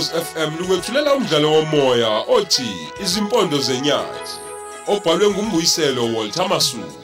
[0.00, 4.32] Ukhozi FM lukwethulela umdlalo womoya othi Izimpondo zenyathi
[4.86, 7.00] obhalwe ngumbuyiselo Walter Masuku.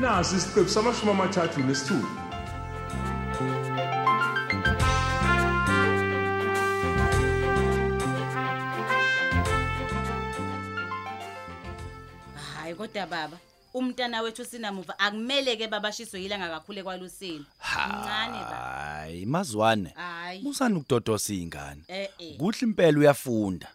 [0.00, 2.08] nasi isiqephu samashumi amathathu nesithupha
[12.54, 17.46] hayi kodwa baba umntana wethu sinamuva akumele ke babashiswe yilanga kakhulu ekwaluseni.
[17.88, 19.90] Mncane baba hayi mazwane.
[19.94, 20.42] Hayi.
[20.42, 23.68] Musani ukudodosa izingane eh eh kuhle impela uyafunda.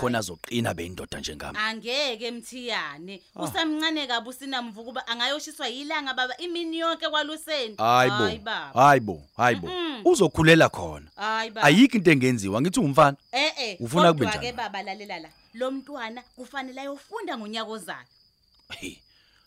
[0.00, 1.58] Khona azoqina beyindoda njengami.
[1.58, 3.22] Angeke mthiyane.
[3.36, 8.70] Usamncane kabi usinamvu kuba angayoshiswa yilanga baba imini yonke kwaluseni hayibo baba.
[8.74, 9.68] Hayibo hayibo
[10.04, 11.06] uzokhulela khona.
[11.16, 11.66] Hayi baba.
[11.66, 12.60] Ayikho into engenziwa.
[12.60, 13.16] Ngithi ungumfana.
[13.32, 14.46] Eh eh Ufuna kube kodwa njani?
[14.46, 15.28] ke baba lalela la.
[15.54, 18.06] Lo mntwana kufanele ayofunda ngonyaka ozayo
[18.80, 18.96] hey.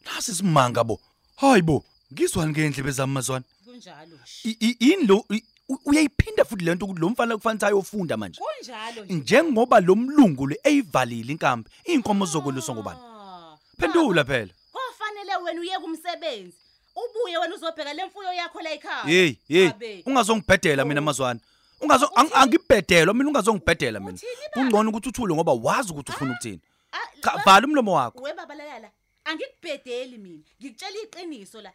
[0.06, 1.00] Nasi simanga bo.
[1.36, 4.50] Hayibo ngizwani ngendlebe zami mazwane kunjalo nje.
[4.50, 8.39] I- i- yini lo i- u- uyayiphinda futhi lento ukuthi lo mfana kufanele ayofunda manje?
[8.42, 9.14] Kunjalo nje.
[9.14, 14.53] Njengoba lo mlungu le eyivalile inkambi inkomo zokweluswa ngobani Ah, phendula phela.
[14.72, 16.53] Kofanele wena uye kumsebenzi.
[16.95, 19.03] Ubuye wena uzobheka lemfuyo yakho la ekhaya.
[19.03, 20.03] hey hey Abe.
[20.06, 21.40] ungazongibhedela mina mazwane
[21.81, 24.14] ungazo ang- angibhedela mina ungazongibhedela mina.
[24.14, 24.62] Uthini ba?
[24.62, 26.59] kungcono ukuthi uthule ngoba wazi ukuthi ufuna ukuthini.
[26.92, 28.22] Ah, Cha, ba- vala umlomo wakho.
[28.23, 28.90] We baba lalala.
[29.26, 30.44] Angikubhedeli mina.
[30.62, 31.72] Ngikutshela iqiniso la.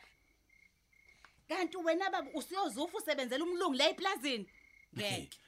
[1.48, 4.46] Kanti wena baba usiyozufa usebenzela umlungu la eplazini.
[4.96, 5.38] Ngeke.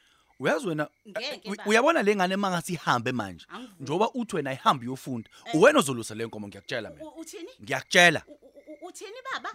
[0.41, 1.71] uyazi wena Ngeke, u- baba.
[1.71, 3.77] uyabona le ngane mangasi ihambe manje Angivumi.
[3.81, 7.51] njoba uthi wena ihambe uyofunda uwena ozolusa le nkomo ngiyakutshela mina U- Uthini?
[7.63, 9.51] ngiyakutshela U- u- u- Uthini baba?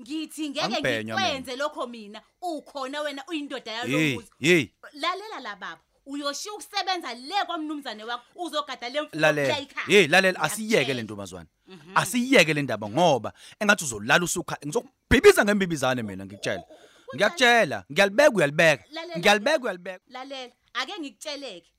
[0.00, 2.22] Ngithi ngeke Angibhenya ngikwenze lokho mina.
[2.42, 4.30] Ukhona wena uyindoda hey yalomuzi.
[4.38, 5.80] hey Lalela la baba.
[6.08, 9.48] Uyoshiya ukusebenza le kwamnumzane wakho uzogada lemfuyo lalela.
[9.48, 9.86] la ekhaya.
[9.86, 11.02] hey lalela asiyeke le Ngiyakutshela.
[11.04, 11.48] ntombazwana
[11.94, 16.64] asiyeke le ndaba ngoba engathi uzolala usukha ngizokubhibisa ngembibizane mina ngikutshela
[17.14, 18.84] ngiyakutshela ngiyalibeka uyalibeka.
[18.90, 19.18] Lalela.
[19.18, 20.00] ngiyalibeka uyalibeka.
[20.08, 20.52] lalela.
[20.74, 21.70] Ake ngikutsheleke.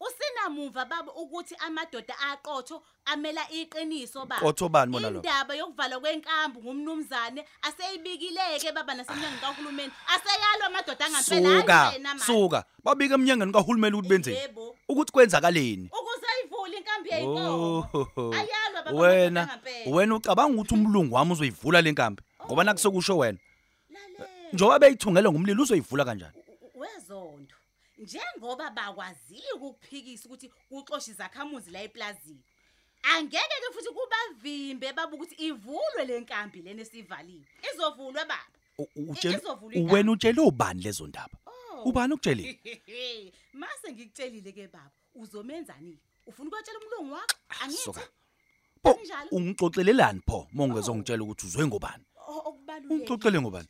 [0.00, 5.20] Usinamuva baba ukuthi amadoda aqotho amela iqiniso baba Qotho bani bona lo?
[5.20, 9.92] indaba yokuvalwa kwenkambu ngumnumzane aseyibikileke baba nasemnyango kahulumeni.
[10.14, 12.24] Aseyalwa amadoda wena manje.
[12.24, 14.76] suka babika emnyangweni kahulumeni ukuthi Yebo.
[14.88, 15.90] ukuthi kwenzakaleni.
[15.92, 17.88] Ukuze ayivule inkambi yayinkomo
[18.34, 22.22] ayalwa baba wena wena ucabanga ukuthi umlungu wami uzoyivula le nkambi?
[22.46, 23.38] Ngoba nakusekusho wena.
[23.90, 24.28] Lalela.
[24.52, 26.32] njengoba beyithungele ngomlilo uzoyivula kanjani?
[26.74, 27.54] Wezondo.
[27.98, 32.42] Njengoba bakwaziyo ukukuphikisa ukuthi uxoshe izakhamuzi la eplazini
[33.02, 38.38] angeke ke futhi kubavimbe baba ukuthi ivulwe le nkambi lena esivaliwe izovulwa baba.
[38.96, 41.38] Utshela- wena utshele ubani lezo ndaba?
[41.46, 41.82] Oh.
[41.88, 42.58] ubani ukutshelile
[43.52, 44.90] mase ngikutshelile ke baba.
[45.14, 45.98] Uzomenzani?
[46.26, 47.36] Ufuna ukutshela umlungu wakho?
[47.60, 48.00] Angithi
[48.82, 49.28] Kanjalo?
[49.32, 52.04] ungixoxelelani pho mongezongitshela ukuthi uzwe ngobani?
[52.90, 53.68] Ungixoxele ngobani?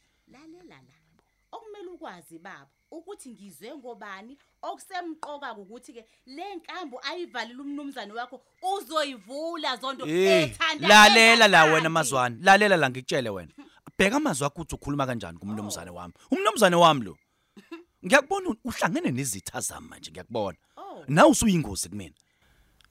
[1.98, 4.38] Ukwazi baba ukuthi ngizwe ngobani.
[4.62, 11.74] Okusemqoka ukuthi ke le nkambo ayivalile umnumzane wakho uzoyivula zonto Eh, ethanda lalela la engathandi.
[11.74, 13.52] wena mazwane lalela la ngikutshele wena.
[13.98, 16.14] Bheka amazwi akho ukuthi ukhuluma kanjani kumnumzane wami.
[16.30, 17.16] Umnumzane wami lo
[18.06, 20.58] ngiyakubona u- uhlangene nezitha zami manje ngiyakubona.
[20.76, 21.04] Oh.
[21.08, 22.14] nawe usuyingozi kumina.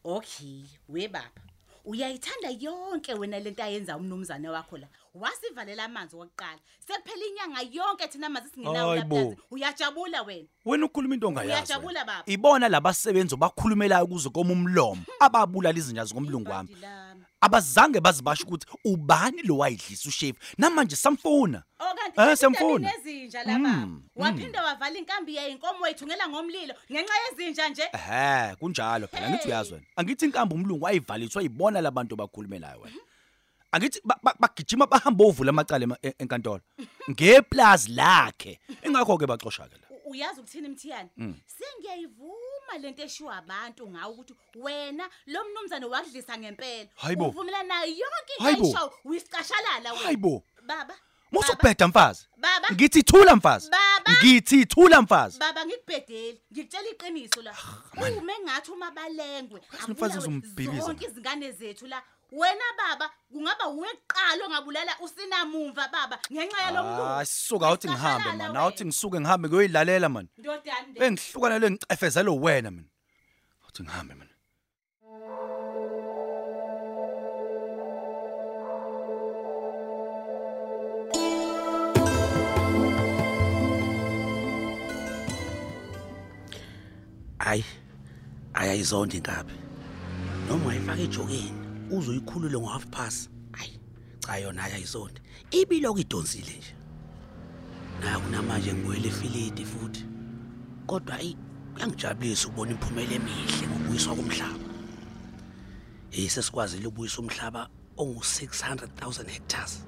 [0.03, 1.31] Okay we baba.
[1.87, 8.29] Uyayithanda yonke wena lento ayenza umnumzane wakho la wasivalela amanzi wokuqala sekuphela inyanga yonke thina
[8.29, 9.15] mazi singenawo Hayi bo.
[9.17, 12.05] lapha uyajabula wena wena ukhuluma into ongayazi Uyajabula, wena.
[12.05, 12.23] baba.
[12.25, 17.06] ibona labasebenzi bakhulumelayo kuze koma umlomo ababulala izinja zikomlungu wami Ibhadi lami.
[17.47, 22.91] Abazange bazibasho ukuthi ubani lo wayidlisa ushefu namanje samfuna Oh kanti Eh, kanti siyamfuna.
[22.91, 23.87] nezinja la baba.
[24.15, 27.83] Waphinda wavala inkambi yayinkomo wayithungela ngomlilo ngenxa yezinja nje.
[27.93, 32.95] ehe kunjalo phela ngithi uyazi wena angithi inkambi umlungu wayivaliswa ibona labantu bakhulumelayo wena
[33.71, 36.61] angithi ba- ba- bagijima bahamba ovula amacala ema- e- enkantolo
[37.11, 41.09] ngeplazi lakhe ingakho ke baxosha ke la U- Uyazi ukuthini mthiyani?
[41.17, 41.35] Mm.
[42.67, 46.89] Sengiyayivuma lento eshiwa abantu ngawo ukuthi wena lo mnumzane wakudlisa ngempela.
[46.95, 47.27] Hayi bo.
[47.29, 48.65] Uvumelana nayo yonke into Hayi bo.
[48.65, 50.03] ayishawo uyisicashalala wena.
[50.05, 50.95] hayi bo Baba.
[51.31, 52.67] musubheda mfazi Baba.
[52.73, 54.11] ngithi thula mfazi Baba.
[54.23, 57.53] ngithi thula mfazi Baba ngikubhedeli, ngikutshela iqiniso la.
[57.97, 60.81] Uma engathi uma balengwe, mfazi abulawe uzombhibhiza.
[60.85, 62.03] zonke izingane zethu la.
[62.31, 67.03] Wena baba, kungaba uweqala ongabulala usinamumva baba ngenxa yalomlungu.
[67.03, 68.89] hayi suka awuthi ngihambe Uyisicashalala man awuthi wena.
[68.89, 71.05] ngisuke ngihambe ngiyoyilalela man Ndodana nde.
[71.05, 72.89] engihlukanele ngicefezelo wena mina
[73.63, 74.33] awuthi ngihambe mina
[87.39, 87.65] hayi
[88.53, 89.53] ayayizonda inkabi
[90.47, 93.79] noma wayifaka ejokeni uzoyikhulule ngo-half pass hayi
[94.19, 96.75] cha yona ayayizonda ibilokhu idonsile nje.
[98.01, 100.05] Naku namanje ngibuyele efilidi futhi.
[100.85, 101.37] Kodwa ayi
[101.73, 104.65] kuyangijabulisa ukubona imphumela emihle ngokubuyiswa komhlaba.
[106.09, 109.85] Hey sesikwazile ukubuyisa umhlaba ongu-600000 hectares.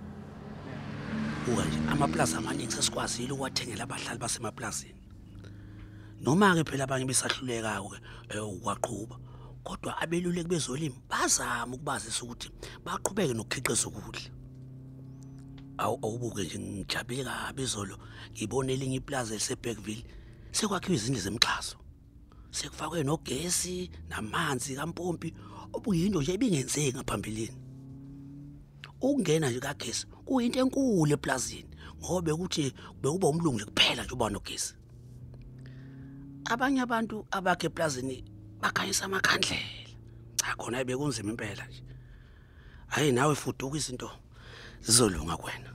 [1.46, 5.00] Buka nje amaplazi amaningi sesikwazile ukuwathengela abahlali basemaplazini
[6.22, 9.16] noma-ke phela abanye besahluleka-ke um ukwaqhuba
[9.69, 12.50] kodwa abeluleki bezolimo bazama ukubazisa ukuthi
[12.86, 14.30] baqhubeke nokukhiqiza ukudla.
[15.77, 17.98] Awu awubuke nje ngijabule kabi izolo
[18.33, 20.04] ngibone elinye iplaza eliseBackville
[20.51, 21.77] sekwakhiwa izindlu zemxhaso
[22.51, 25.33] sekufakwe nogesi namanzi kampompi
[25.74, 27.57] obuyinto nje ibingenzeki ngaphambilini.
[29.01, 31.69] Ukungena nje kagesi kuyinto enkulu eplazini
[32.01, 34.74] ngoba ukuthi bekuba umlungu nje kuphela nje uba nogesi.
[36.45, 39.89] Abanye abantu abakhe eplazini bakhanyisa amakhandlela.
[40.35, 41.83] Cha khona bekunzima impela nje.
[42.88, 44.11] Hayi nawe fuduka izinto
[44.81, 45.73] zizolunga kwena.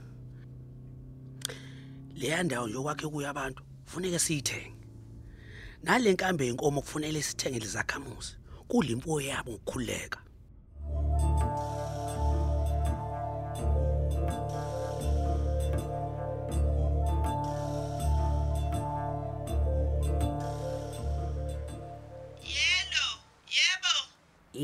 [2.15, 4.75] Leya ndawo nje okwakhe kuyo abantu kufuneka siyithenge.
[5.83, 8.35] Nale nkambe yenkomo kufanele sithenge lezakhamuzi
[8.67, 10.19] kulimpo yabo ngokukhuleka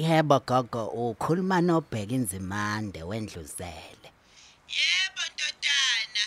[0.01, 4.09] Yebo gogo ukhuluma nobheka inzimande wendluzele.
[4.77, 6.24] Yebo ndodana.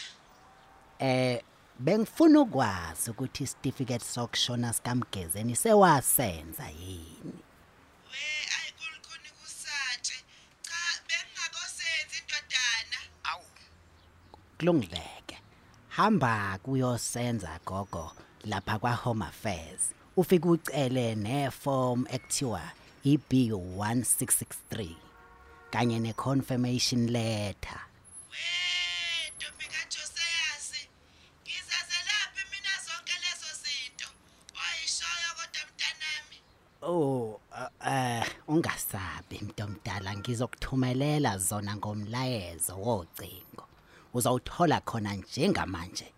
[0.98, 1.42] Eh
[1.78, 7.42] bengifuna ukwazi ukuthi isitifiketi sokushona sikamgezeni sewasenza yini.
[8.10, 8.24] We
[8.58, 10.16] ayikulukhuni kusatshe.
[10.62, 12.98] Cha, bengingakosenzi ndodana.
[13.24, 13.44] Awu.
[14.58, 15.38] Kulungileke.
[15.88, 18.12] Hamba kuyosenza gogo
[18.44, 19.90] lapha kwa Home Affairs.
[20.16, 22.62] Ufike ucele neform ekuthiwa
[23.04, 24.96] EB1663
[25.70, 27.80] kanye neconfirmation letter.
[28.30, 28.38] We
[29.36, 30.88] Ntombi kaJoseyasi.
[31.42, 34.08] Ngizazelaphi mina zonke lezo zinto?
[34.56, 36.38] Wayishoyo kodwa mntanami.
[36.82, 43.66] Oh, uh, eh ungasabi mntomdala ngizokuthumelela zona ngomlayezo wocingo.
[44.14, 46.12] Uzawuthola khona njengamanje.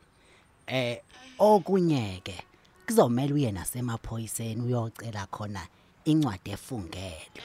[0.66, 1.02] Eh
[1.38, 2.44] okunyeke
[2.86, 5.68] kuzomela uye nasemaphoyiseni uyocela khona
[6.10, 7.42] incwadi efungelwe.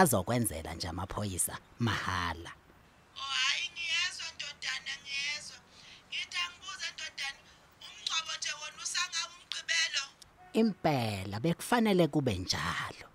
[0.00, 1.54] Azokwenzela nje amaphoyisa
[1.86, 2.52] mahala.
[3.16, 5.58] Oh hayi ngiyezwa ndodana ngiyezwa.
[6.08, 7.40] Ngithi angibuze ndodana,
[7.84, 10.04] umngcwabo nje wona usangaba umgqibelo.
[10.60, 13.06] Impela bekufanele kube njalo.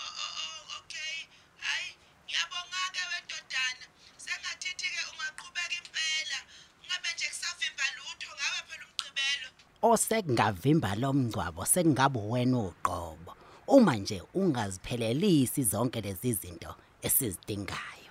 [0.00, 1.16] Oh oh oh okay.
[1.64, 1.90] Hayi,
[2.26, 3.84] ngiyabonga ke wendodana.
[4.24, 6.38] Sengathithi ke ungaqhubeka impela.
[6.86, 9.48] Ngabe nje kusavimba lutho ngabe phela umgqibelo.
[9.82, 13.29] osekungavimba lomngcwabo sekungaba wena uqobo
[13.76, 18.10] uma nje ungaziphelelisi zonke lezi zinto esizidingayo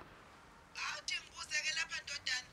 [0.82, 2.48] Awuthi ngibuze ke lapha ndodana.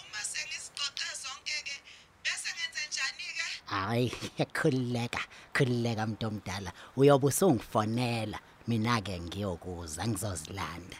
[0.00, 1.76] Uma sengisixoxe zonke ke
[2.24, 3.46] bese ngenze njani ke?
[3.72, 4.08] hayi
[4.56, 5.20] khulileka
[5.54, 10.98] khulileka mntomdala uyobe usungifonela mina ke ngiyokuza ngizozilanda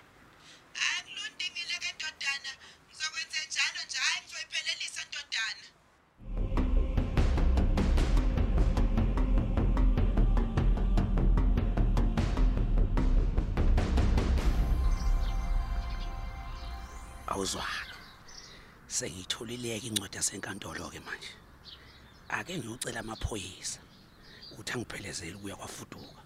[17.39, 17.95] awuzwaka
[18.89, 21.33] sengitholileke incwadi yasenkantolo ke manje.
[22.29, 23.81] Ake ngiyocela amaphoyisa
[24.53, 26.23] ukuthi angiphelezele ukuya kwafuduka.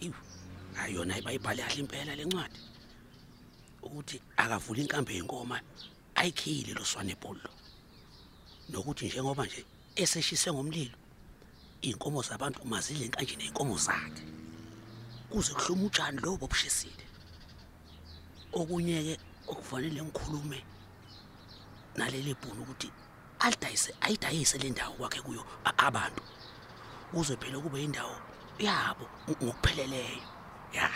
[0.00, 0.14] Iwu
[0.74, 2.60] hayi yona bayibhale kahle impela le ncwadi.
[3.82, 5.60] Ukuthi akavula inkambe yenkoma
[6.14, 7.50] ayikhile lo swane ebholo
[8.70, 9.64] nokuthi njengoba nje
[9.96, 10.96] eseshise ngomlilo
[11.82, 14.24] inkomo zabantu mazidle kanje neinkomo zakhe.
[15.30, 17.04] Kuze kuhluma utshani lobo bobushisile
[18.52, 20.58] okunye ke okufanele ngikhulume
[21.96, 22.88] naleli bhunu ukuthi
[23.44, 26.22] alidayise ayidayise le ndawo kwakhe kuyo a- abantu.
[27.12, 28.16] Kuze phela kube indawo
[28.58, 30.22] yabo ng- ngokupheleleyo.
[30.76, 30.88] Ya.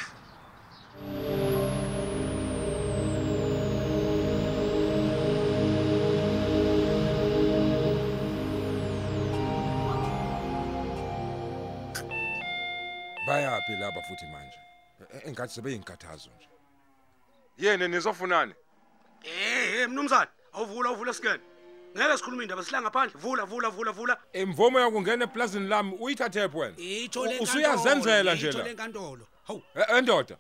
[13.27, 14.59] Bayaphi laba futhi manje?
[15.15, 16.49] E- engathi sebeyinkathazo nje.
[17.59, 18.55] Yena nizofunani?
[19.25, 21.41] Eh hey mnumzane awuvula uvula scan
[21.97, 23.21] ngeke sikhulume indaba sihla ngaphandle.
[23.21, 24.17] Vula vula vula vula.
[24.33, 29.63] Imvumo yakungena eplazini lami uyithathe phi wena ithole U- usuyazenzela nje ithole la enkantolo hawu.
[29.75, 30.37] E- endoda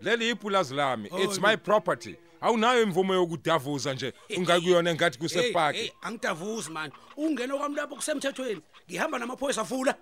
[0.00, 2.16] leli ipulazi lami it's my property.
[2.40, 5.92] Awunayo imvumo yokudavuza nje ungakuyona engathi hey kusepaki.
[6.02, 6.92] angidavuzi man.
[7.16, 9.94] Ungena kwami lapho kusemthethweni ngihamba namaphoyisa vula.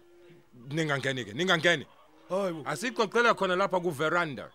[0.68, 1.24] Ningangeni.
[1.24, 1.86] Ke ningangeni
[2.28, 4.50] hayibo asixoxela khona lapha kuveranda.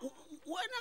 [0.45, 0.77] Wena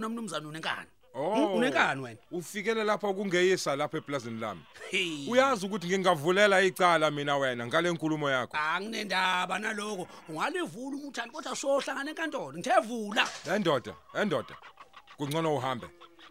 [0.00, 1.56] na mnumzane unenkani Oh.
[1.56, 4.60] unenkani wena Ufikele lapha kungeyisa lapha eplazini lami.
[4.90, 5.28] Hey.
[5.28, 8.56] Uyazi ukuthi ngingavulela icala mina wena ngale nkulumo yakho.
[8.56, 14.56] anginendaba naloko ungalivula umuthani kodwa sohlangana enkantolo ngithevula Endoda, endoda.
[15.18, 15.86] Kungcono uhambe.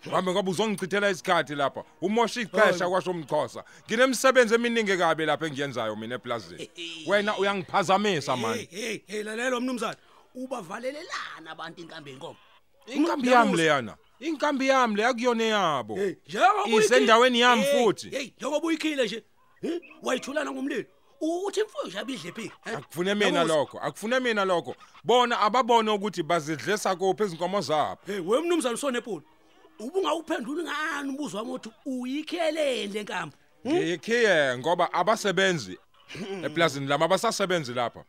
[0.07, 1.83] Uhambe ngoba uzongichithela isikhathi lapha.
[2.01, 3.63] Umosha ixesha kwasho umxhosa.
[3.85, 6.69] Nginemsebenzi eminingi kabi lapha engiyenzayo mina eplazini.
[7.07, 8.55] Wena uyangiphazamisa man.
[8.57, 9.97] hey hey hey lalela mnumzane
[10.35, 12.35] ubavalelelana abantu inkambi yenkomo
[12.87, 13.97] Inkambi yami leyana.
[14.19, 15.95] Inkambi yami le akuyona yabo.
[15.95, 18.09] hey njengoba uyikhile- Isendaweni yami Hey, futhi.
[18.09, 19.23] hey njengoba uyikhile nje
[19.61, 20.85] eh, wayithulana ngomlilo
[21.21, 22.77] uthi imfuyo nje abidle phi eh?
[22.77, 23.55] Akufune mina Yabuza.
[23.55, 24.75] lokho, akufune mina lokho.
[25.03, 27.97] Bona ababone ukuthi bazidlesa kuphi izinkomo zabo.
[28.05, 29.21] hey we mnumzane sonepoli
[29.79, 33.35] ubungawuphenduli ngani umbuzo wami uthi uyikhelele le nkambi
[33.67, 35.77] Ngikhiye ngoba abasebenzi
[36.43, 38.03] eplazini lami abasasebenzi lapha.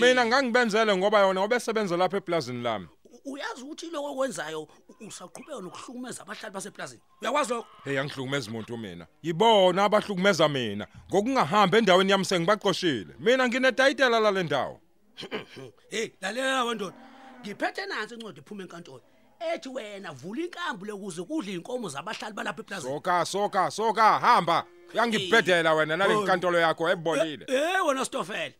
[0.00, 2.86] Mina ngangibenzele ngoba yona obesebenza lapha eplazini lami.
[3.26, 8.76] U- uyazi ukuthi lokho okwenzayo u- usaqhubeka nokuhlukumeza abahlali baseplazini uyakwazi lokho Hey angihlukumeza umuntu
[8.78, 9.06] mina.
[9.22, 10.86] Yibona abahlukumeza mina.
[11.10, 13.14] Ngokungahamba endaweni yami sengibaqoshile.
[13.18, 14.80] Mina nginetayitela la lendawo.
[15.90, 16.96] hey lalela wendoda
[17.42, 19.02] ngiphethe nansi incwadi ephuma enkantolo
[19.54, 24.64] ethi wena vula inkambi lekuze kudle inkomo zabahlali balapha eplazini Soka soka soka hamba.
[24.94, 27.44] Uyangibhedela wena nale inkantolo yakho ebolile.
[27.48, 28.54] eh wena stofela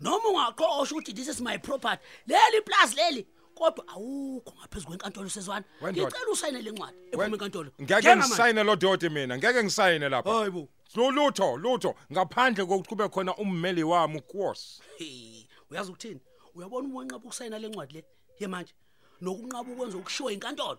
[0.00, 5.64] noma ungaqosha ukuthi this is my property leli plus leli kodwa awukho ngaphezulu kwenkantolo sezwana
[5.82, 6.06] Wendoda.
[6.06, 8.28] ngicela usayine lencwadi ephuma enkantolo Ngeke Thenga manje.
[8.28, 9.38] ngisayine lo doti mina.
[9.38, 10.30] Ngeke ngisayine lapha.
[10.32, 14.82] hayibo Lo lutho lutho ngaphandle kokuthi kube khona ummeli wami uKhosi.
[14.98, 16.20] Hey, uyazi ukuthini
[16.54, 18.04] uyabona uma wenqaba ukusayina lencwadi le
[18.40, 18.72] yemanje
[19.20, 20.78] nokunqaba ukwenza ukushiwa inkantolo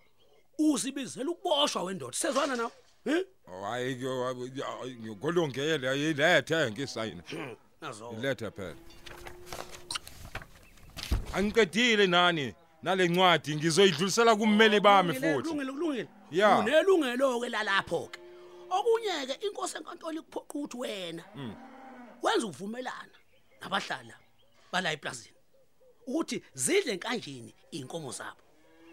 [0.60, 2.72] uzibizela ukuboshwa wendoda sezwana nawe
[3.06, 3.26] eh
[3.62, 3.96] Hayi
[5.06, 7.22] ngolongele ayilethe ngisayine.
[7.82, 8.76] nazo Ilethe phela.
[11.34, 12.54] Angiqedile nani
[12.84, 15.50] nalencwadi ngizoyidlulisela kummeli bami futhi.
[15.50, 16.58] kulungile kulungile Ya.
[16.60, 18.20] unelungelo ke lalapho ke
[18.70, 21.24] okunye ke inkosi enkantolo ikuphoqa ukuthi wena
[22.24, 23.16] wenza ukuvumelana
[23.62, 24.14] nabahlala
[24.72, 25.36] bala eplazini
[26.08, 28.42] ukuthi zidle kanjeni inkomo zabo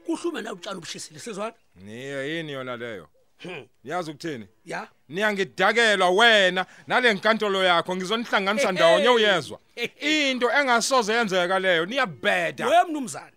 [0.07, 3.09] kuhlume na utshani ubushisile sizwana Niye yini yona leyo?
[3.43, 3.67] Hmm.
[3.85, 4.47] Niyazi ukuthini?
[4.65, 9.59] ya Niyangidakela wena nale nkantolo yakho ngizonihlanganisa ndawonye uyezwa.
[10.01, 12.69] Into engasoze yenzeka leyo niyabheda.
[12.69, 13.34] we mnumzane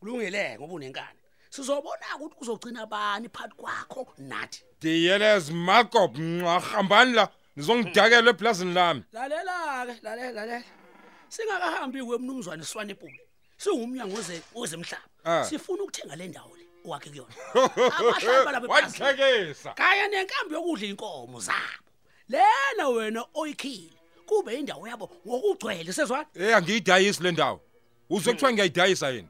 [0.00, 1.18] kulungile ngoba unenkani.
[1.50, 4.62] Sizobona ukuthi kuzogcina bani phakathi kwakho nathi.
[4.80, 7.28] Diyelez Markop ngahambani la.
[7.56, 9.02] Nizongidakela eplazini lami.
[9.12, 10.64] lalela ke lalela lalela.
[11.28, 13.20] Singakahambi kwemnumzwane Swanepuli
[13.56, 15.02] singumnyango weze wezemhlaba.
[15.24, 15.44] Ah.
[15.44, 17.34] sifuna ukuthenga le ndawo le owakhe kuyona.
[17.98, 19.04] Abahlali balapha eplazini.
[19.04, 19.72] Wathekesa.
[19.74, 21.88] kaya nenkambi yokudla inkomo zabo.
[22.28, 23.92] Lena wena oyikhile
[24.26, 27.60] kube indawo yabo ngokugcwele sezwana Eh angiyidayisi le ndawo.
[28.10, 29.28] Uzwe kuthiwa ngiyayidayisa yini?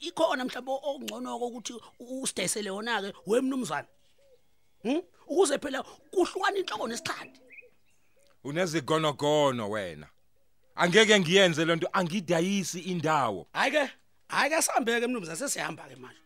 [0.00, 3.88] Ikhona mhlawumbe okungcono ukuthi usidayisele yona ke wemnumzane
[4.82, 7.40] hm ukuze phela kuhlukana inhloko nesixhadi
[8.44, 10.06] Unezigonogono wena.
[10.76, 13.46] Angeke ngiyenze lento angidayisi indawo.
[13.52, 13.90] hayi ke
[14.28, 16.20] hayi ke sihambeke mnumzane sesihamba ke manje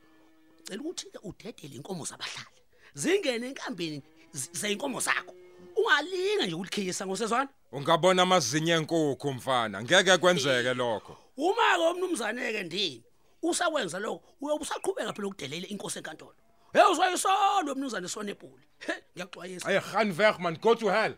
[0.64, 2.60] cela ukuthi ke udedele inkomo zabahlali
[2.94, 5.34] zingene enkambeni z- zeinkomo zakho
[5.76, 9.82] ungalinga nje ukulikhisa ngosezwana Ungabona amazinyo enkukhu mfana.
[9.82, 11.16] Ngeke kwenzeke lokho.
[11.46, 13.02] Uma ke umnumzane ke ndini
[13.42, 16.34] usakwenza lokho uyobe usaqhubeka phela ukudelela inkosi enkantolo
[16.72, 21.14] hey uzwayisolo umnumzane sonepuli he ngiyaxwayisa Ay gaan weg man, go to hell.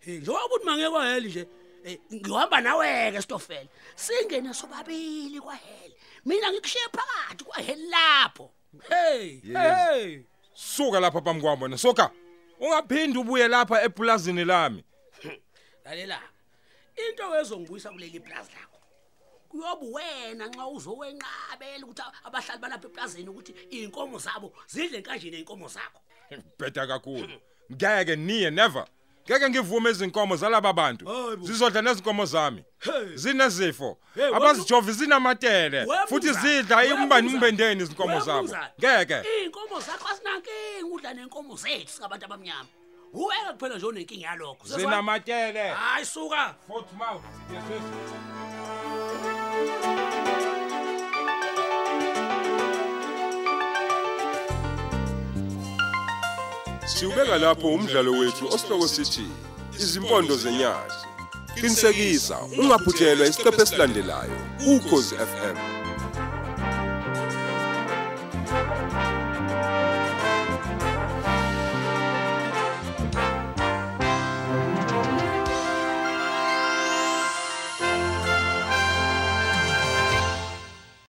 [0.00, 1.46] Hey, njengoba ukuthi mangeke kwaheli nje
[1.84, 5.94] eh, ngiyohamba nawe ke stofela singene sobabili kwaheli
[6.24, 8.50] mina ngikushiye phakathi kwaheli lapho
[8.88, 10.20] hey hey
[10.54, 11.78] Suka lapha phambi kwami wena.
[11.78, 12.10] Suka.
[12.60, 14.84] Ungaphindi ubuye lapha epulazini lami.
[15.84, 16.20] lalela
[17.08, 18.67] into ezongibuyisa kuleli plaza lakho
[19.48, 26.00] kuyoba wena nxa uzowenqabela ukuthi abahlali balapha eplazini ukuthi inkomo zabo zidle kanjeni inkomo zakho
[26.58, 27.28] Bheda kakhulu.
[27.72, 28.84] Ngeke niye never.
[29.26, 31.06] Ngeke ngivume izinkomo zalaba bantu.
[31.06, 31.46] Hayibo.
[31.46, 32.64] Zizodla nezinkomo zami.
[32.78, 33.16] Hey.
[33.16, 33.98] Zinezifo.
[34.14, 35.84] Hey, wena- Abazijovi zinamatele.
[35.84, 38.42] We Futhi mnumzane, zidla we imbani mnumzane, umbendeni izinkomo we zabo.
[38.42, 38.72] mnumzane.
[38.78, 39.14] Ngeke.
[39.28, 42.68] iy'nkomo zakho asinankinga udla nenkomo zethu singabantu abamnyama
[43.12, 44.84] uweke kuphela nje onenkinga yalokho Sezwana?
[44.90, 45.68] Zinamatele.
[45.68, 47.24] hayi suka Foot mouth.
[47.52, 48.97] Yes.
[56.88, 59.26] Siubeka lapho umdlalo wethu osihloko sithi
[59.78, 61.00] izimpondo zenyathi.
[61.54, 64.38] Qinisekisa ungaphuthelwa isiqephu esilandelayo
[64.72, 65.77] ukhozi FM.